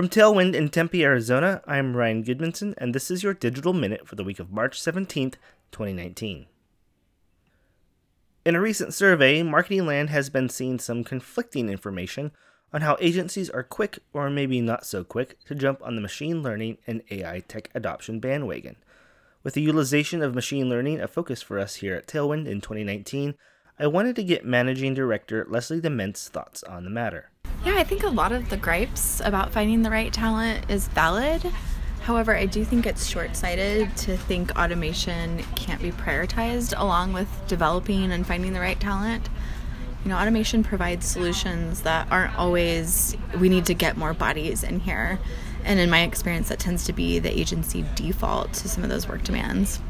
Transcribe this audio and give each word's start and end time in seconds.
From 0.00 0.08
Tailwind 0.08 0.54
in 0.54 0.70
Tempe, 0.70 1.04
Arizona, 1.04 1.60
I'm 1.66 1.94
Ryan 1.94 2.24
Goodmanson, 2.24 2.72
and 2.78 2.94
this 2.94 3.10
is 3.10 3.22
your 3.22 3.34
Digital 3.34 3.74
Minute 3.74 4.08
for 4.08 4.16
the 4.16 4.24
week 4.24 4.38
of 4.38 4.50
March 4.50 4.80
17th, 4.80 5.34
2019. 5.72 6.46
In 8.46 8.54
a 8.54 8.60
recent 8.62 8.94
survey, 8.94 9.42
Marketing 9.42 9.84
Land 9.84 10.08
has 10.08 10.30
been 10.30 10.48
seeing 10.48 10.78
some 10.78 11.04
conflicting 11.04 11.68
information 11.68 12.32
on 12.72 12.80
how 12.80 12.96
agencies 12.98 13.50
are 13.50 13.62
quick, 13.62 13.98
or 14.14 14.30
maybe 14.30 14.62
not 14.62 14.86
so 14.86 15.04
quick, 15.04 15.38
to 15.44 15.54
jump 15.54 15.82
on 15.82 15.96
the 15.96 16.00
machine 16.00 16.42
learning 16.42 16.78
and 16.86 17.02
AI 17.10 17.40
tech 17.40 17.68
adoption 17.74 18.20
bandwagon. 18.20 18.76
With 19.42 19.52
the 19.52 19.60
utilization 19.60 20.22
of 20.22 20.34
machine 20.34 20.70
learning 20.70 21.02
a 21.02 21.08
focus 21.08 21.42
for 21.42 21.58
us 21.58 21.74
here 21.74 21.94
at 21.94 22.06
Tailwind 22.06 22.46
in 22.46 22.62
2019, 22.62 23.34
I 23.78 23.86
wanted 23.86 24.16
to 24.16 24.24
get 24.24 24.46
Managing 24.46 24.94
Director 24.94 25.44
Leslie 25.46 25.82
Dement's 25.82 26.30
thoughts 26.30 26.62
on 26.62 26.84
the 26.84 26.90
matter. 26.90 27.28
Yeah, 27.62 27.76
I 27.76 27.84
think 27.84 28.02
a 28.02 28.08
lot 28.08 28.32
of 28.32 28.48
the 28.48 28.56
gripes 28.56 29.20
about 29.22 29.52
finding 29.52 29.82
the 29.82 29.90
right 29.90 30.10
talent 30.10 30.70
is 30.70 30.88
valid. 30.88 31.42
However, 32.00 32.34
I 32.34 32.46
do 32.46 32.64
think 32.64 32.86
it's 32.86 33.06
short 33.06 33.36
sighted 33.36 33.94
to 33.98 34.16
think 34.16 34.58
automation 34.58 35.42
can't 35.56 35.82
be 35.82 35.92
prioritized 35.92 36.72
along 36.80 37.12
with 37.12 37.28
developing 37.48 38.12
and 38.12 38.26
finding 38.26 38.54
the 38.54 38.60
right 38.60 38.80
talent. 38.80 39.28
You 40.04 40.08
know, 40.08 40.16
automation 40.16 40.64
provides 40.64 41.04
solutions 41.04 41.82
that 41.82 42.10
aren't 42.10 42.34
always, 42.36 43.14
we 43.38 43.50
need 43.50 43.66
to 43.66 43.74
get 43.74 43.98
more 43.98 44.14
bodies 44.14 44.64
in 44.64 44.80
here. 44.80 45.18
And 45.62 45.78
in 45.78 45.90
my 45.90 46.00
experience, 46.00 46.48
that 46.48 46.58
tends 46.58 46.84
to 46.86 46.94
be 46.94 47.18
the 47.18 47.38
agency 47.38 47.84
default 47.94 48.54
to 48.54 48.68
some 48.70 48.82
of 48.82 48.88
those 48.88 49.06
work 49.06 49.22
demands. 49.22 49.80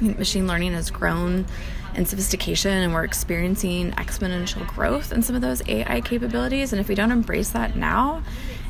Machine 0.00 0.46
learning 0.46 0.72
has 0.72 0.90
grown 0.90 1.46
in 1.94 2.06
sophistication 2.06 2.70
and 2.70 2.94
we're 2.94 3.04
experiencing 3.04 3.90
exponential 3.92 4.66
growth 4.66 5.12
in 5.12 5.22
some 5.22 5.36
of 5.36 5.42
those 5.42 5.60
AI 5.68 6.00
capabilities. 6.00 6.72
And 6.72 6.80
if 6.80 6.88
we 6.88 6.94
don't 6.94 7.10
embrace 7.10 7.50
that 7.50 7.76
now 7.76 8.22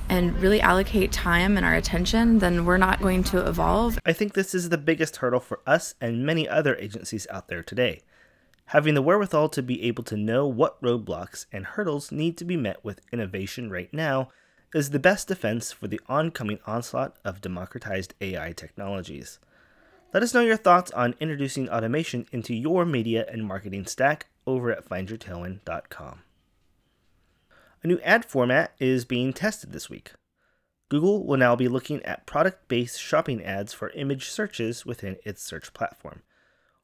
and 0.08 0.36
really 0.40 0.60
allocate 0.60 1.12
time 1.12 1.56
and 1.56 1.64
our 1.64 1.74
attention, 1.74 2.40
then 2.40 2.64
we're 2.64 2.78
not 2.78 3.00
going 3.00 3.22
to 3.24 3.46
evolve. 3.46 3.98
I 4.04 4.12
think 4.12 4.34
this 4.34 4.54
is 4.54 4.68
the 4.68 4.78
biggest 4.78 5.16
hurdle 5.16 5.40
for 5.40 5.60
us 5.66 5.94
and 6.00 6.26
many 6.26 6.48
other 6.48 6.76
agencies 6.76 7.26
out 7.30 7.48
there 7.48 7.62
today. 7.62 8.02
Having 8.66 8.94
the 8.94 9.02
wherewithal 9.02 9.48
to 9.50 9.62
be 9.62 9.82
able 9.82 10.04
to 10.04 10.16
know 10.16 10.46
what 10.46 10.80
roadblocks 10.82 11.46
and 11.52 11.66
hurdles 11.66 12.12
need 12.12 12.36
to 12.38 12.44
be 12.44 12.56
met 12.56 12.84
with 12.84 13.00
innovation 13.12 13.70
right 13.70 13.92
now 13.92 14.30
is 14.74 14.90
the 14.90 15.00
best 15.00 15.28
defense 15.28 15.72
for 15.72 15.88
the 15.88 16.00
oncoming 16.08 16.60
onslaught 16.66 17.16
of 17.24 17.40
democratized 17.40 18.14
AI 18.20 18.52
technologies. 18.52 19.40
Let 20.12 20.24
us 20.24 20.34
know 20.34 20.40
your 20.40 20.56
thoughts 20.56 20.90
on 20.90 21.14
introducing 21.20 21.68
automation 21.68 22.26
into 22.32 22.52
your 22.52 22.84
media 22.84 23.24
and 23.30 23.46
marketing 23.46 23.86
stack 23.86 24.26
over 24.44 24.72
at 24.72 24.88
findyourtailwind.com. 24.88 26.22
A 27.84 27.86
new 27.86 28.00
ad 28.00 28.24
format 28.24 28.72
is 28.80 29.04
being 29.04 29.32
tested 29.32 29.70
this 29.70 29.88
week. 29.88 30.12
Google 30.88 31.24
will 31.24 31.36
now 31.36 31.54
be 31.54 31.68
looking 31.68 32.02
at 32.02 32.26
product 32.26 32.66
based 32.66 33.00
shopping 33.00 33.44
ads 33.44 33.72
for 33.72 33.90
image 33.90 34.28
searches 34.28 34.84
within 34.84 35.16
its 35.24 35.44
search 35.44 35.72
platform. 35.72 36.22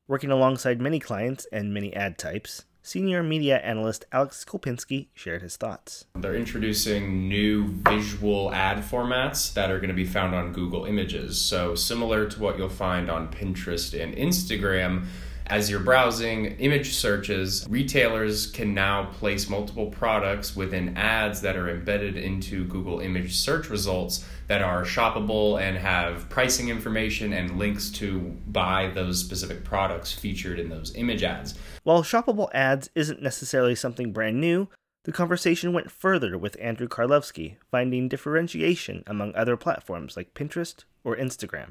Working 0.07 0.31
alongside 0.31 0.81
many 0.81 1.01
clients 1.01 1.49
and 1.51 1.75
many 1.75 1.93
ad 1.95 2.19
types, 2.19 2.65
senior 2.87 3.20
media 3.20 3.59
analyst 3.59 4.05
Alex 4.12 4.45
Kolpinski 4.45 5.09
shared 5.12 5.42
his 5.42 5.56
thoughts. 5.56 6.05
They're 6.15 6.37
introducing 6.37 7.29
new 7.29 7.67
visual 7.67 8.53
ad 8.55 8.79
formats 8.79 9.53
that 9.55 9.73
are 9.73 9.79
going 9.79 9.89
to 9.89 9.95
be 9.95 10.05
found 10.05 10.37
on 10.37 10.53
Google 10.53 10.84
Images. 10.84 11.37
So, 11.37 11.75
similar 11.75 12.29
to 12.29 12.41
what 12.41 12.57
you'll 12.57 12.69
find 12.69 13.11
on 13.11 13.29
Pinterest 13.29 14.01
and 14.01 14.14
Instagram, 14.14 15.07
as 15.48 15.70
you're 15.70 15.80
hmm. 15.80 15.86
browsing 15.86 16.47
image 16.58 16.94
searches, 16.94 17.66
retailers 17.69 18.47
can 18.47 18.75
now 18.75 19.06
place 19.06 19.48
multiple 19.48 19.86
products 19.91 20.56
within 20.56 20.97
ads 20.97 21.41
that 21.41 21.56
are 21.56 21.69
embedded 21.69 22.16
into 22.16 22.64
Google 22.64 23.00
image 23.00 23.34
search 23.34 23.70
results 23.70 24.27
that 24.48 24.62
are 24.62 24.83
shoppable 24.83 25.61
and 25.61 25.77
have 25.77 26.28
pricing 26.28 26.69
information 26.69 27.33
and 27.33 27.58
links 27.58 27.91
to 27.91 28.20
buy 28.48 28.89
those 28.89 29.19
specific 29.19 29.64
products 29.64 30.12
featured 30.12 30.58
in 30.58 30.69
those 30.69 30.94
image 30.94 31.22
ads. 31.22 31.55
While 31.83 32.02
shoppable 32.02 32.48
ads 32.55 32.90
isn't 32.95 33.23
necessarily 33.23 33.74
something 33.74 34.12
brand 34.12 34.40
new, 34.40 34.68
the 35.05 35.12
conversation 35.12 35.73
went 35.73 35.90
further 35.90 36.36
with 36.36 36.56
Andrew 36.61 36.89
Karlowski, 36.89 37.56
finding 37.70 38.08
differentiation 38.08 39.05
among 39.06 39.35
other 39.36 39.56
platforms 39.56 40.17
like 40.17 40.35
Pinterest 40.35 40.85
or 41.05 41.17
Instagram. 41.17 41.68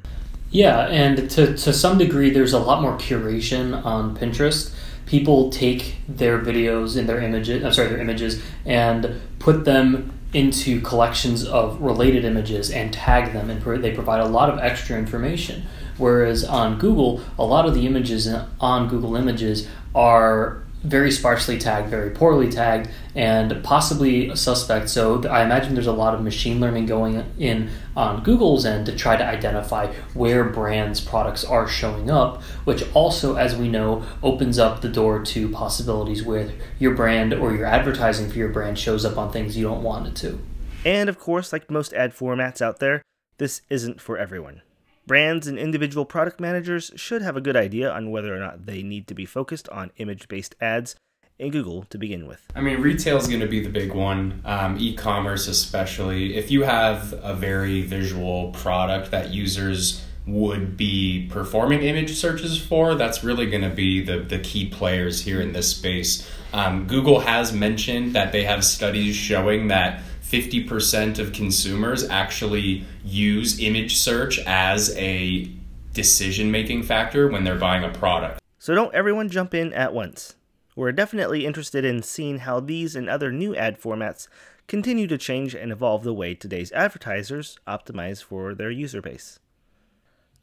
Yeah, 0.52 0.88
and 0.88 1.30
to, 1.32 1.58
to 1.58 1.74
some 1.74 1.98
degree, 1.98 2.30
there's 2.30 2.54
a 2.54 2.60
lot 2.60 2.82
more 2.82 2.98
curation 2.98 3.84
on 3.86 4.16
Pinterest. 4.16 4.74
People 5.06 5.50
take 5.50 5.96
their 6.08 6.40
videos 6.40 6.98
and 6.98 7.10
their 7.10 7.20
images, 7.20 7.64
I'm 7.64 7.74
sorry, 7.74 7.90
their 7.90 8.00
images, 8.00 8.42
and 8.66 9.22
put 9.40 9.66
them 9.66 10.14
into 10.34 10.82
collections 10.82 11.46
of 11.46 11.82
related 11.82 12.26
images 12.26 12.70
and 12.72 12.92
tag 12.92 13.32
them, 13.34 13.50
and 13.50 13.84
they 13.84 13.94
provide 13.94 14.20
a 14.20 14.28
lot 14.28 14.50
of 14.50 14.60
extra 14.60 14.98
information. 14.98 15.64
Whereas 15.98 16.44
on 16.44 16.78
Google, 16.78 17.22
a 17.40 17.46
lot 17.46 17.66
of 17.66 17.74
the 17.74 17.86
images 17.86 18.28
on 18.60 18.90
Google 18.90 19.16
Images 19.16 19.68
are 19.94 20.65
very 20.85 21.12
sparsely 21.12 21.57
tagged, 21.57 21.90
very 21.90 22.09
poorly 22.09 22.50
tagged, 22.50 22.90
and 23.16 23.63
possibly 23.63 24.35
suspect. 24.35 24.90
So 24.90 25.28
I 25.28 25.44
imagine 25.44 25.73
there's 25.73 25.88
a 25.88 25.91
lot 25.91 26.13
of 26.13 26.22
machine 26.22 26.59
learning 26.59 26.85
going 26.85 27.23
in 27.40 27.69
on 27.96 28.23
Google's 28.23 28.66
end 28.66 28.85
to 28.85 28.96
try 28.96 29.16
to 29.16 29.25
identify 29.25 29.94
where 30.13 30.44
brands' 30.44 31.01
products 31.01 31.44
are 31.44 31.68
showing 31.68 32.09
up, 32.09 32.41
which 32.66 32.84
also, 32.94 33.35
as 33.35 33.56
we 33.56 33.68
know, 33.68 34.03
opens 34.22 34.59
up 34.59 34.81
the 34.81 34.90
door 34.90 35.23
to 35.25 35.50
possibilities 35.50 36.23
where 36.23 36.51
your 36.78 36.94
brand 36.94 37.34
or 37.34 37.53
your 37.53 37.66
advertising 37.66 38.29
for 38.29 38.38
your 38.38 38.50
brand 38.50 38.78
shows 38.78 39.06
up 39.06 39.17
on 39.17 39.31
things 39.31 39.57
you 39.57 39.63
don't 39.63 39.84
want 39.84 40.07
it 40.07 40.16
to. 40.17 40.40
And 40.85 41.09
of 41.09 41.17
course, 41.17 41.52
like 41.52 41.72
most 41.72 41.94
ad 41.94 42.16
formats 42.16 42.62
out 42.62 42.79
there, 42.79 43.02
this 43.38 43.62
isn't 43.69 44.00
for 44.00 44.17
everyone. 44.17 44.62
Brands 45.08 45.46
and 45.46 45.60
individual 45.60 46.06
product 46.06 46.40
managers 46.40 46.92
should 46.96 47.22
have 47.22 47.38
a 47.38 47.42
good 47.42 47.56
idea 47.56 47.92
on 47.92 48.10
whether 48.10 48.36
or 48.36 48.40
not 48.40 48.66
they 48.66 48.82
need 48.82 49.08
to 49.08 49.14
be 49.14 49.26
focused 49.26 49.70
on 49.70 49.92
image 49.98 50.28
based 50.28 50.56
ads 50.60 50.96
in 51.38 51.52
Google 51.52 51.84
to 51.90 51.98
begin 51.98 52.26
with. 52.26 52.42
I 52.56 52.62
mean, 52.62 52.82
retail 52.82 53.18
is 53.18 53.28
going 53.28 53.42
to 53.42 53.48
be 53.48 53.60
the 53.60 53.70
big 53.70 53.94
one, 53.94 54.42
um, 54.46 54.78
e 54.80 54.96
commerce 54.96 55.48
especially. 55.48 56.36
If 56.36 56.50
you 56.50 56.64
have 56.64 57.14
a 57.22 57.36
very 57.36 57.82
visual 57.82 58.52
product 58.52 59.12
that 59.12 59.32
users 59.32 60.04
would 60.26 60.76
be 60.76 61.28
performing 61.30 61.84
image 61.84 62.16
searches 62.16 62.58
for, 62.60 62.96
that's 62.96 63.24
really 63.24 63.46
going 63.48 63.62
to 63.62 63.70
be 63.70 64.04
the, 64.04 64.20
the 64.20 64.40
key 64.40 64.68
players 64.68 65.22
here 65.22 65.40
in 65.40 65.54
this 65.54 65.70
space. 65.70 66.28
Um, 66.52 66.88
Google 66.88 67.20
has 67.20 67.54
mentioned 67.54 68.14
that 68.14 68.32
they 68.32 68.44
have 68.44 68.66
studies 68.66 69.16
showing 69.16 69.68
that 69.68 70.02
50% 70.30 71.19
of 71.19 71.34
consumers 71.34 72.08
actually 72.09 72.86
use 73.03 73.59
image 73.59 73.97
search 73.97 74.40
as 74.40 74.96
a 74.97 75.52
decision 75.94 76.52
making 76.52 76.84
factor 76.84 77.28
when 77.28 77.44
they're 77.44 77.58
buying 77.58 77.84
a 77.84 77.90
product. 77.90 78.41
So 78.58 78.74
don't 78.74 78.94
everyone 78.94 79.30
jump 79.30 79.53
in 79.53 79.74
at 79.74 79.94
once. 79.94 80.35
We're 80.75 80.91
definitely 80.91 81.46
interested 81.46 81.85
in 81.85 82.02
seeing 82.02 82.40
how 82.40 82.59
these 82.59 82.96
and 82.96 83.09
other 83.09 83.31
new 83.31 83.56
ad 83.56 83.80
formats 83.80 84.28
continue 84.68 85.08
to 85.08 85.18
change 85.18 85.53
and 85.53 85.72
evolve 85.72 86.03
the 86.03 86.14
way 86.14 86.34
today's 86.34 86.72
advertisers 86.72 87.59
optimize 87.68 88.24
for 88.24 88.56
their 88.56 88.72
user 88.72 89.02
base. 89.02 89.40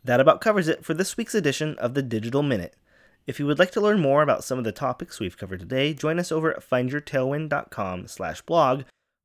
That 0.05 0.21
about 0.21 0.41
covers 0.41 0.69
it 0.69 0.85
for 0.85 0.95
this 0.95 1.17
week's 1.17 1.35
edition 1.35 1.77
of 1.79 1.95
the 1.95 2.03
Digital 2.03 2.43
Minute. 2.43 2.77
If 3.27 3.39
you 3.39 3.47
would 3.47 3.59
like 3.59 3.71
to 3.73 3.81
learn 3.81 4.01
more 4.01 4.23
about 4.23 4.45
some 4.45 4.59
of 4.59 4.65
the 4.65 4.73
topics 4.73 5.21
we've 5.21 5.37
covered 5.37 5.61
today, 5.61 5.93
join 5.93 6.19
us 6.19 6.33
over 6.33 6.53
at 6.53 6.69
findyourtailwind.com/blog 6.69 8.83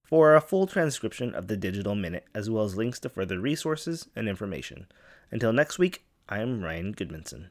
for 0.07 0.35
a 0.35 0.41
full 0.41 0.67
transcription 0.67 1.35
of 1.35 1.47
the 1.47 1.57
Digital 1.57 1.93
Minute, 1.93 2.25
as 2.33 2.49
well 2.49 2.63
as 2.63 2.77
links 2.77 2.99
to 3.01 3.09
further 3.09 3.39
resources 3.39 4.07
and 4.15 4.29
information. 4.29 4.87
Until 5.31 5.51
next 5.51 5.77
week, 5.77 6.05
I 6.29 6.39
am 6.39 6.63
Ryan 6.63 6.93
Goodmanson. 6.93 7.47